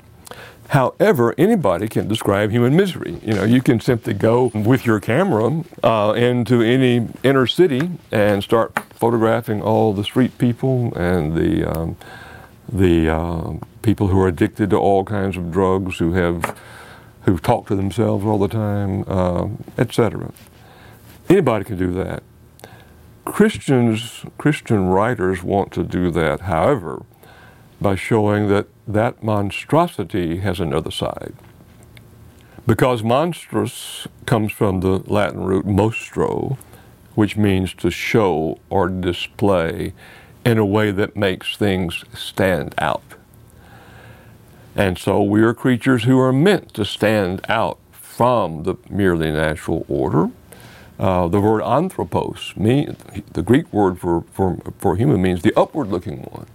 [0.68, 3.20] However, anybody can describe human misery.
[3.22, 8.42] You know, you can simply go with your camera uh, into any inner city and
[8.42, 11.96] start photographing all the street people and the um,
[12.72, 16.56] the uh, people who are addicted to all kinds of drugs, who have
[17.22, 19.46] who talk to themselves all the time, uh,
[19.78, 20.32] etc.
[21.28, 22.22] Anybody can do that.
[23.24, 26.40] Christians, Christian writers want to do that.
[26.40, 27.02] However,
[27.80, 31.34] by showing that that monstrosity has another side.
[32.66, 36.58] Because monstrous comes from the Latin root mostro,
[37.14, 39.92] which means to show or display
[40.44, 43.02] in a way that makes things stand out.
[44.74, 49.84] And so we are creatures who are meant to stand out from the merely natural
[49.88, 50.30] order.
[50.98, 52.96] Uh, the word anthropos, mean,
[53.32, 56.46] the Greek word for, for, for human, means the upward looking one.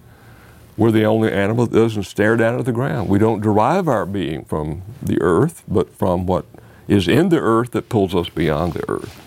[0.77, 3.09] We're the only animal that doesn't stare down at the ground.
[3.09, 6.45] We don't derive our being from the earth, but from what
[6.87, 9.19] is in the earth that pulls us beyond the earth.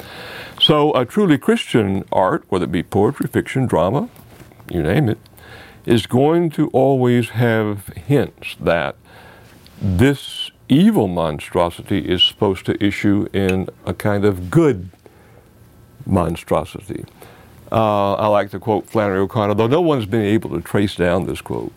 [0.60, 4.08] So, a truly Christian art, whether it be poetry, fiction, drama,
[4.70, 5.18] you name it,
[5.86, 8.96] is going to always have hints that
[9.80, 14.90] this evil monstrosity is supposed to issue in a kind of good
[16.06, 17.04] monstrosity.
[17.72, 21.26] Uh, I like to quote Flannery O'Connor, though no one's been able to trace down
[21.26, 21.72] this quote.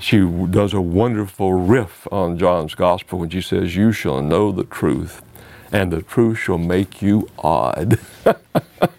[0.00, 0.18] She
[0.50, 5.22] does a wonderful riff on John's Gospel when she says, You shall know the truth,
[5.70, 7.98] and the truth shall make you odd.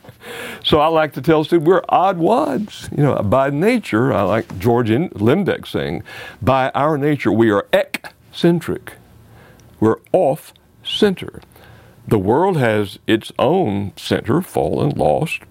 [0.63, 2.89] so I like to tell students we're odd wads.
[2.95, 6.03] You know, by nature, I like George Lindbeck saying,
[6.41, 8.93] by our nature, we are eccentric.
[9.79, 11.41] We're off center.
[12.07, 15.41] The world has its own center, fallen, lost,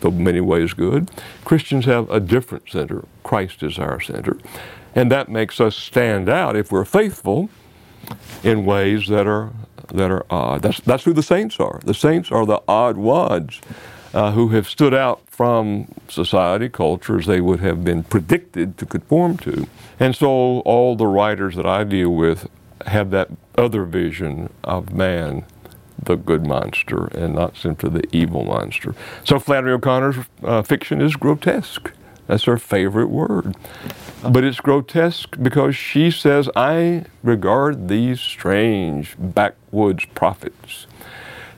[0.00, 1.10] though many ways good.
[1.44, 3.04] Christians have a different center.
[3.22, 4.38] Christ is our center.
[4.94, 7.48] And that makes us stand out if we're faithful
[8.42, 9.52] in ways that are
[9.92, 10.62] that are odd.
[10.62, 11.80] That's that's who the saints are.
[11.84, 13.60] The saints are the odd wads
[14.14, 18.86] uh, who have stood out from society, culture, as they would have been predicted to
[18.86, 19.66] conform to.
[19.98, 20.28] And so
[20.60, 22.48] all the writers that I deal with
[22.86, 25.44] have that other vision of man,
[26.00, 28.94] the good monster, and not simply the evil monster.
[29.24, 31.90] So Flannery O'Connor's uh, fiction is grotesque.
[32.26, 33.56] That's her favorite word.
[34.22, 40.86] But it's grotesque because she says, I regard these strange backwoods prophets,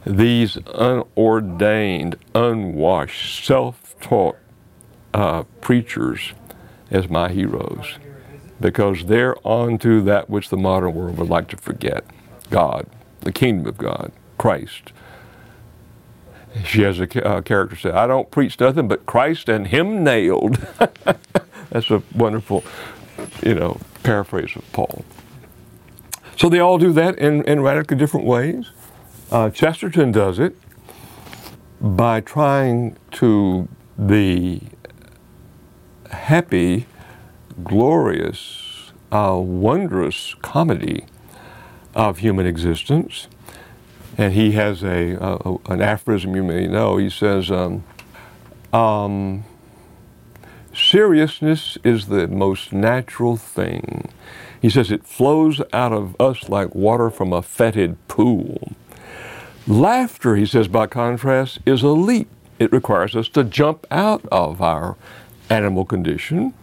[0.06, 4.36] these unordained, unwashed, self taught
[5.12, 6.32] uh, preachers
[6.90, 7.98] as my heroes
[8.60, 12.04] because they're on to that which the modern world would like to forget
[12.50, 12.86] God,
[13.20, 14.92] the kingdom of God, Christ.
[16.64, 20.56] She has a uh, character say, I don't preach nothing but Christ and Him nailed.
[21.70, 22.64] That's a wonderful,
[23.42, 25.04] you know, paraphrase of Paul.
[26.36, 28.70] So they all do that in, in radically different ways.
[29.30, 30.56] Uh, Chesterton does it
[31.80, 33.68] by trying to
[34.06, 34.68] be
[36.10, 36.86] happy,
[37.64, 41.06] glorious, uh, wondrous comedy
[41.94, 43.28] of human existence
[44.18, 46.96] and he has a, a, an aphorism you may know.
[46.96, 47.84] He says, um,
[48.72, 49.44] um,
[50.74, 54.08] "Seriousness is the most natural thing."
[54.60, 58.72] He says it flows out of us like water from a fetid pool.
[59.66, 62.28] Laughter, he says, by contrast, is a leap.
[62.58, 64.96] It requires us to jump out of our
[65.50, 66.54] animal condition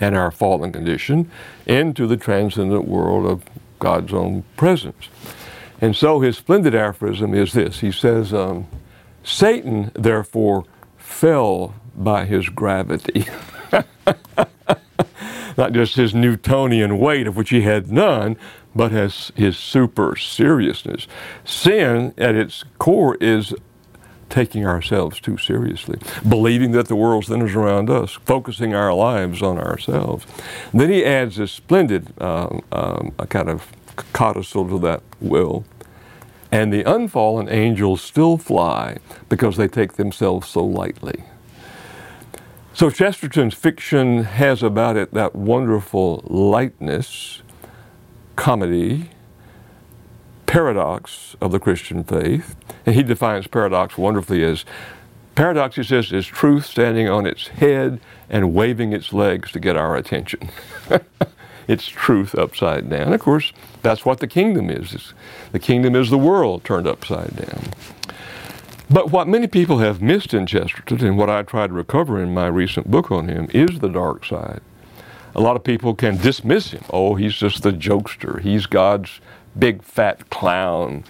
[0.00, 1.30] and our fallen condition
[1.66, 3.42] into the transcendent world of
[3.78, 5.08] God's own presence.
[5.80, 8.66] And so his splendid aphorism is this he says, um,
[9.24, 10.64] Satan, therefore,
[10.98, 13.26] fell by his gravity.
[15.56, 18.36] Not just his Newtonian weight, of which he had none,
[18.74, 21.06] but has his super seriousness.
[21.44, 23.54] Sin, at its core, is
[24.28, 29.58] taking ourselves too seriously, believing that the world centers around us, focusing our lives on
[29.58, 30.24] ourselves.
[30.72, 33.72] Then he adds this splendid um, um, a kind of
[34.12, 35.64] codicil to that will.
[36.52, 41.24] And the unfallen angels still fly because they take themselves so lightly.
[42.72, 47.42] So Chesterton's fiction has about it that wonderful lightness,
[48.40, 49.10] comedy,
[50.46, 52.56] paradox of the Christian faith.
[52.86, 54.64] And he defines paradox wonderfully as
[55.34, 58.00] paradox, he says, is truth standing on its head
[58.30, 60.48] and waving its legs to get our attention.
[61.68, 63.12] it's truth upside down.
[63.12, 65.12] Of course, that's what the kingdom is.
[65.52, 67.64] the kingdom is the world turned upside down.
[68.88, 72.32] But what many people have missed in Chesterton, and what I try to recover in
[72.32, 74.62] my recent book on him, is the dark side.
[75.34, 76.84] A lot of people can dismiss him.
[76.90, 78.40] Oh, he's just the jokester.
[78.40, 79.20] He's God's
[79.58, 81.04] big fat clown.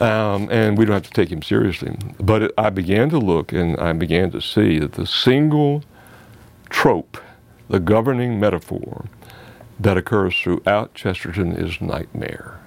[0.00, 1.96] Um, and we don't have to take him seriously.
[2.18, 5.84] But it, I began to look and I began to see that the single
[6.68, 7.18] trope,
[7.68, 9.06] the governing metaphor
[9.78, 12.60] that occurs throughout Chesterton is nightmare.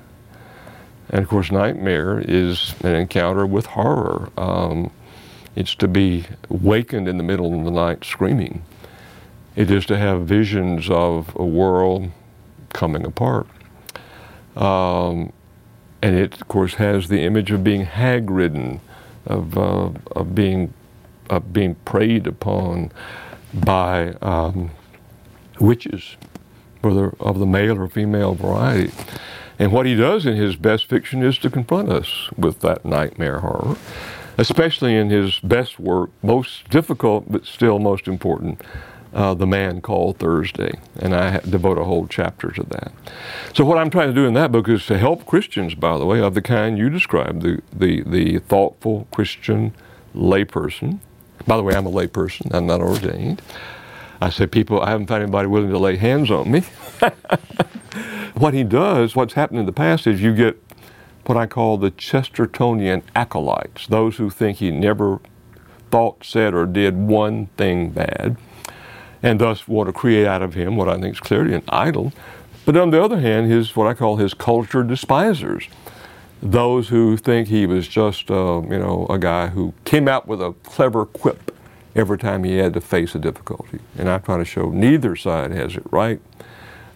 [1.09, 4.29] And of course, nightmare is an encounter with horror.
[4.37, 4.91] Um,
[5.55, 8.63] it's to be wakened in the middle of the night screaming.
[9.57, 12.11] It is to have visions of a world
[12.73, 13.47] coming apart.
[14.55, 15.33] Um,
[15.99, 18.81] and it, of course, has the image of being hag ridden,
[19.25, 20.75] of, uh, of being,
[21.31, 22.91] of being preyed upon
[23.51, 24.69] by um,
[25.59, 26.17] witches
[26.81, 28.93] whether of the male or female variety.
[29.57, 33.39] And what he does in his best fiction is to confront us with that nightmare
[33.39, 33.75] horror,
[34.37, 38.61] especially in his best work, most difficult but still most important,
[39.13, 40.71] uh, The Man Called Thursday.
[40.99, 42.91] And I devote a whole chapter to that.
[43.53, 46.05] So, what I'm trying to do in that book is to help Christians, by the
[46.05, 49.73] way, of the kind you described, the, the, the thoughtful Christian
[50.15, 50.99] layperson.
[51.45, 53.41] By the way, I'm a layperson, I'm not ordained.
[54.19, 56.61] I said, people, I haven't found anybody willing to lay hands on me.
[58.33, 60.61] what he does, what's happened in the past is you get
[61.25, 65.19] what I call the Chestertonian acolytes, those who think he never
[65.91, 68.37] thought, said, or did one thing bad,
[69.23, 72.13] and thus want to create out of him what I think is clearly an idol.
[72.65, 75.67] But on the other hand, his what I call his culture despisers,
[76.41, 80.41] those who think he was just, uh, you know, a guy who came out with
[80.41, 81.55] a clever quip
[81.95, 83.79] every time he had to face a difficulty.
[83.97, 86.21] And I try to show neither side has it right.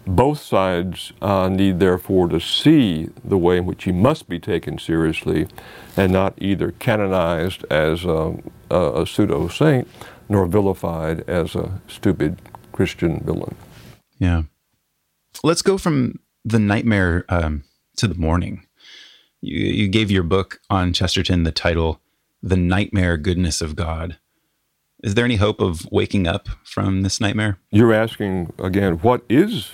[0.06, 4.80] Both sides uh, need, therefore, to see the way in which he must be taken
[4.80, 5.48] seriously
[5.96, 8.36] and not either canonized as a,
[8.70, 9.88] a, a pseudo saint
[10.32, 13.54] nor vilified as a stupid Christian villain.
[14.18, 14.44] Yeah.
[15.44, 17.66] Let's go from the nightmare um,
[17.98, 18.66] to the morning.
[19.42, 22.00] You, you gave your book on Chesterton the title,
[22.42, 24.20] The Nightmare Goodness of God.
[25.04, 27.58] Is there any hope of waking up from this nightmare?
[27.70, 29.72] You're asking again, what is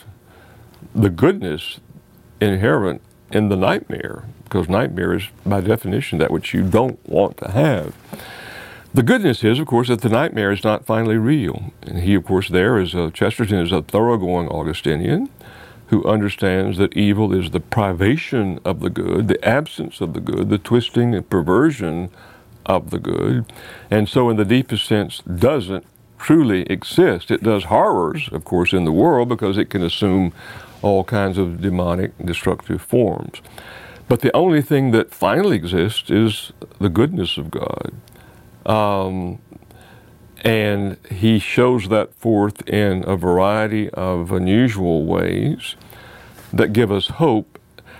[0.95, 1.79] the goodness
[2.41, 4.23] inherent in the nightmare?
[4.45, 7.93] Because nightmare is, by definition, that which you don't want to have.
[8.97, 11.71] The goodness is, of course, that the nightmare is not finally real.
[11.83, 15.29] And he, of course, there is a, Chesterton is a thoroughgoing Augustinian
[15.89, 20.49] who understands that evil is the privation of the good, the absence of the good,
[20.49, 22.09] the twisting and perversion
[22.65, 23.45] of the good,
[23.91, 25.85] and so in the deepest sense doesn't
[26.17, 27.29] truly exist.
[27.29, 30.33] It does horrors, of course, in the world because it can assume
[30.81, 33.43] all kinds of demonic, destructive forms.
[34.07, 37.91] But the only thing that finally exists is the goodness of God.
[38.67, 39.39] Um,
[40.41, 45.75] and he shows that forth in a variety of unusual ways
[46.53, 47.59] that give us hope.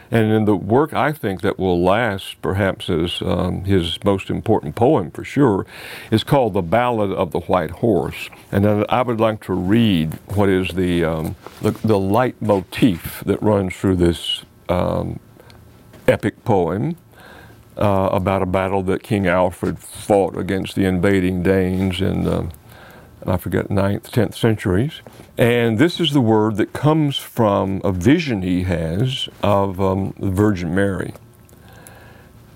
[0.10, 4.76] And in the work I think that will last, perhaps as um, his most important
[4.76, 5.66] poem for sure,
[6.12, 8.30] is called The Ballad of the White Horse.
[8.52, 13.76] And I would like to read what is the, um, the, the leitmotif that runs
[13.76, 15.20] through this um,
[16.08, 16.96] epic poem
[17.78, 22.50] uh, about a battle that King Alfred fought against the invading Danes in, uh,
[23.26, 25.02] I forget, 9th, 10th centuries.
[25.38, 30.32] And this is the word that comes from a vision he has of um, the
[30.32, 31.14] Virgin Mary.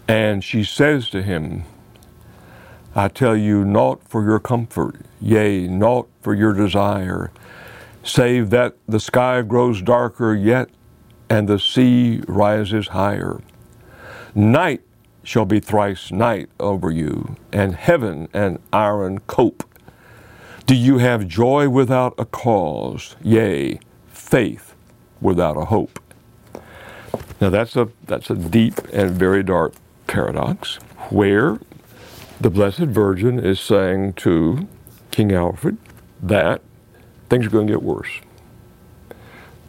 [0.08, 1.64] And she says to him,
[2.96, 7.32] I tell you, naught for your comfort, yea, naught for your desire,
[8.04, 10.70] save that the sky grows darker yet
[11.30, 13.40] and the sea rises higher.
[14.36, 14.82] Night
[15.24, 19.64] shall be thrice night over you, and heaven an iron cope.
[20.66, 24.74] Do you have joy without a cause, yea, faith
[25.20, 26.00] without a hope?
[27.40, 29.74] Now that's a that's a deep and very dark
[30.08, 30.76] paradox
[31.10, 31.60] where
[32.40, 34.68] the Blessed Virgin is saying to
[35.12, 35.78] King Alfred
[36.22, 36.62] that
[37.30, 38.10] things are going to get worse.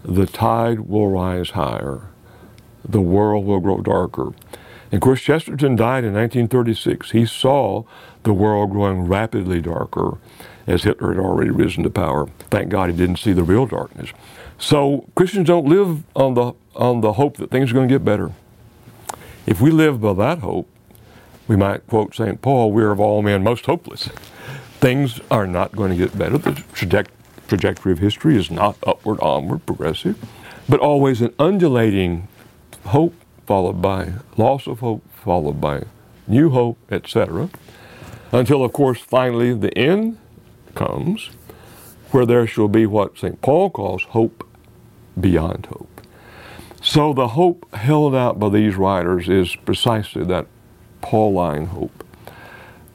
[0.05, 2.09] The tide will rise higher.
[2.84, 4.32] The world will grow darker.
[4.93, 7.12] And of course, Chesterton died in 1936.
[7.12, 7.84] He saw
[8.24, 10.18] the world growing rapidly darker
[10.66, 12.28] as Hitler had already risen to power.
[12.51, 14.11] Thank God he didn't see the real darkness.
[14.59, 18.05] So Christians don't live on the, on the hope that things are going to get
[18.05, 18.32] better.
[19.47, 20.68] If we live by that hope,
[21.49, 22.40] we might quote St.
[22.43, 24.09] Paul, we're of all men most hopeless.
[24.78, 26.36] Things are not going to get better.
[26.36, 26.62] The
[27.49, 30.18] trajectory of history is not upward, onward, progressive,
[30.68, 32.28] but always an undulating
[32.84, 33.14] hope
[33.47, 35.84] followed by loss of hope, followed by
[36.26, 37.51] new hope, etc.
[38.30, 40.18] Until, of course, finally the end
[40.74, 41.30] comes
[42.11, 43.40] where there shall be what St.
[43.40, 44.47] Paul calls hope
[45.18, 46.01] beyond hope.
[46.80, 50.47] So the hope held out by these writers is precisely that
[51.01, 52.05] Pauline hope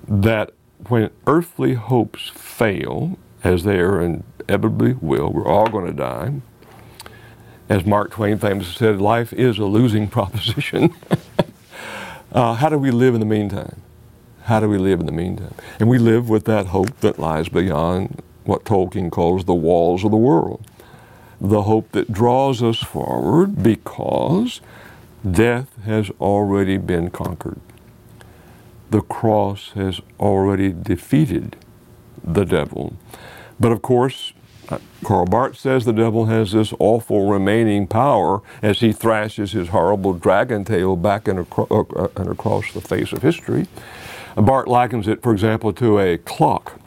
[0.08, 0.52] that
[0.88, 6.34] when earthly hopes fail, as they are inevitably will, we're all going to die,
[7.70, 10.94] as Mark Twain famously said, life is a losing proposition.
[12.32, 13.82] uh, how do we live in the meantime?
[14.44, 15.54] How do we live in the meantime?
[15.80, 20.12] And we live with that hope that lies beyond what Tolkien calls the walls of
[20.12, 20.66] the world.
[21.42, 24.62] The hope that draws us forward because
[25.30, 27.60] death has already been conquered.
[28.90, 31.58] The cross has already defeated
[32.24, 32.96] the devil.
[33.60, 34.32] But of course,
[35.04, 40.14] Karl Barth says the devil has this awful remaining power as he thrashes his horrible
[40.14, 43.68] dragon tail back and, acro- uh, uh, and across the face of history.
[44.36, 46.80] Barth likens it, for example, to a clock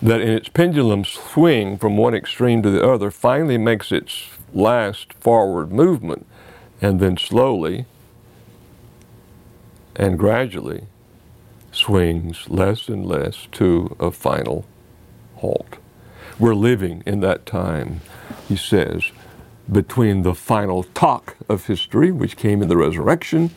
[0.00, 5.12] that in its pendulum swing from one extreme to the other finally makes its last
[5.14, 6.26] forward movement
[6.80, 7.86] and then slowly
[9.94, 10.86] and gradually
[11.72, 14.64] swings less and less to a final
[15.36, 15.78] halt.
[16.38, 18.02] We're living in that time,
[18.46, 19.04] he says,
[19.70, 23.50] between the final talk of history, which came in the resurrection,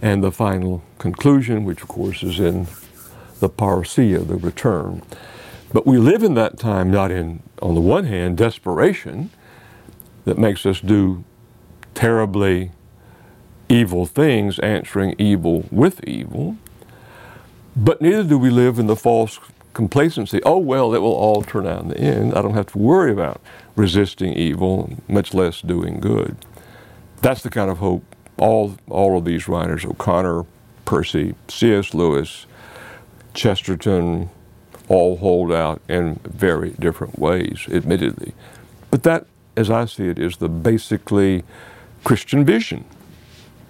[0.00, 2.68] and the final conclusion, which of course is in
[3.40, 5.02] the parousia, the return.
[5.72, 9.30] But we live in that time not in, on the one hand, desperation
[10.24, 11.24] that makes us do
[11.94, 12.70] terribly
[13.68, 16.56] evil things, answering evil with evil,
[17.74, 19.40] but neither do we live in the false
[19.74, 20.40] complacency.
[20.44, 22.34] Oh, well, it will all turn out in the end.
[22.34, 23.40] I don't have to worry about
[23.76, 26.36] resisting evil, much less doing good.
[27.20, 28.04] That's the kind of hope
[28.36, 30.44] all, all of these writers, O'Connor,
[30.84, 31.94] Percy, C.S.
[31.94, 32.46] Lewis,
[33.34, 34.30] Chesterton,
[34.88, 38.34] all hold out in very different ways, admittedly.
[38.90, 41.42] But that, as I see it, is the basically
[42.04, 42.84] Christian vision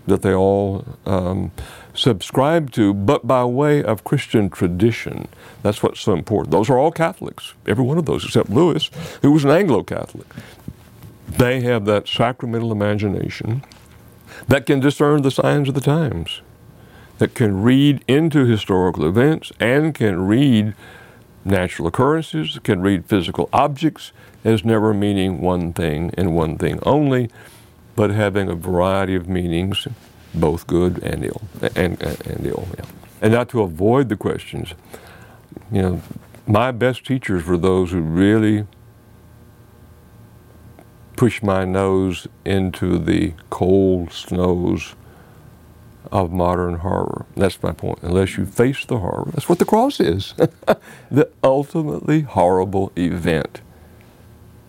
[0.06, 1.52] that they all um,
[1.94, 5.28] subscribe to, but by way of Christian tradition.
[5.62, 6.50] That's what's so important.
[6.50, 8.90] Those are all Catholics, every one of those, except Lewis,
[9.22, 10.26] who was an Anglo Catholic.
[11.28, 13.64] They have that sacramental imagination
[14.48, 16.42] that can discern the signs of the times,
[17.18, 20.74] that can read into historical events and can read
[21.44, 24.12] natural occurrences, can read physical objects
[24.44, 27.30] as never meaning one thing and one thing only,
[27.96, 29.86] but having a variety of meanings,
[30.34, 31.42] both good and ill,
[31.76, 32.68] and, and, ill.
[32.76, 32.84] Yeah.
[33.22, 34.74] And not to avoid the questions.
[35.72, 36.02] You know,
[36.46, 38.66] my best teachers were those who really
[41.16, 44.94] pushed my nose into the cold snows
[46.12, 47.26] of modern horror.
[47.36, 47.98] That's my point.
[48.02, 50.34] Unless you face the horror, that's what the cross is
[51.10, 53.60] the ultimately horrible event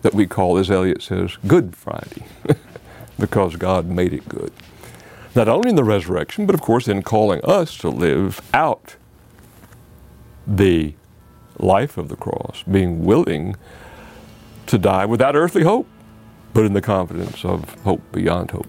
[0.02, 2.24] that we call, as Eliot says, Good Friday,
[3.18, 4.52] because God made it good.
[5.36, 8.96] Not only in the resurrection, but of course in calling us to live out
[10.46, 10.94] the
[11.58, 13.54] life of the cross, being willing
[14.66, 15.86] to die without earthly hope,
[16.54, 18.66] but in the confidence of hope beyond hope.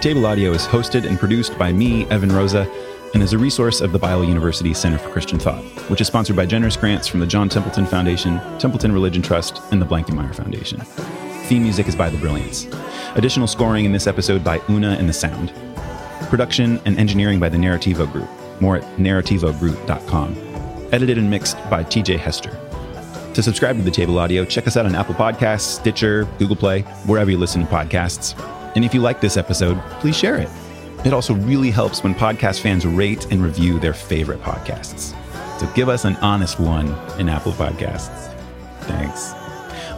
[0.00, 2.66] The table Audio is hosted and produced by me, Evan Rosa,
[3.14, 6.36] and is a resource of the Biola University Center for Christian Thought, which is sponsored
[6.36, 10.80] by generous grants from the John Templeton Foundation, Templeton Religion Trust, and the Blankemeyer Foundation.
[11.46, 12.66] Theme music is by The Brilliance.
[13.16, 15.52] Additional scoring in this episode by Una and the Sound.
[16.28, 18.28] Production and engineering by the Narrativo Group.
[18.60, 20.36] More at narrativogroup.com.
[20.92, 22.56] Edited and mixed by TJ Hester.
[23.34, 26.82] To subscribe to the Table Audio, check us out on Apple Podcasts, Stitcher, Google Play,
[27.06, 28.38] wherever you listen to podcasts.
[28.76, 30.48] And if you like this episode, please share it.
[31.04, 35.16] It also really helps when podcast fans rate and review their favorite podcasts.
[35.58, 36.88] So give us an honest one
[37.18, 38.32] in Apple Podcasts.
[38.82, 39.32] Thanks.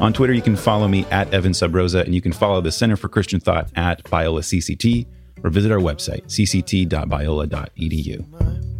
[0.00, 2.96] On Twitter, you can follow me at Evan Subrosa, and you can follow the Center
[2.96, 5.06] for Christian Thought at Biola CCT,
[5.44, 8.71] or visit our website, cct.biola.edu.